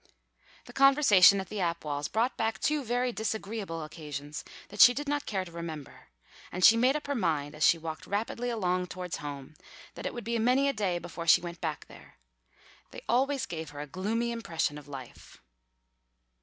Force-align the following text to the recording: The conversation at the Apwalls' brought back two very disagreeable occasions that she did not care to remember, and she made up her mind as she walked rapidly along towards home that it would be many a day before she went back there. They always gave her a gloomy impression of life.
The 0.65 0.73
conversation 0.73 1.39
at 1.39 1.49
the 1.49 1.59
Apwalls' 1.61 2.07
brought 2.11 2.35
back 2.35 2.59
two 2.59 2.83
very 2.83 3.11
disagreeable 3.11 3.83
occasions 3.83 4.43
that 4.69 4.81
she 4.81 4.95
did 4.95 5.07
not 5.07 5.27
care 5.27 5.45
to 5.45 5.51
remember, 5.51 6.07
and 6.51 6.65
she 6.65 6.75
made 6.75 6.95
up 6.95 7.05
her 7.05 7.13
mind 7.13 7.53
as 7.53 7.63
she 7.63 7.77
walked 7.77 8.07
rapidly 8.07 8.49
along 8.49 8.87
towards 8.87 9.17
home 9.17 9.53
that 9.93 10.07
it 10.07 10.13
would 10.15 10.23
be 10.23 10.39
many 10.39 10.67
a 10.67 10.73
day 10.73 10.97
before 10.97 11.27
she 11.27 11.39
went 11.39 11.61
back 11.61 11.85
there. 11.85 12.15
They 12.89 13.01
always 13.07 13.45
gave 13.45 13.69
her 13.69 13.79
a 13.79 13.85
gloomy 13.85 14.31
impression 14.31 14.79
of 14.79 14.87
life. 14.87 15.39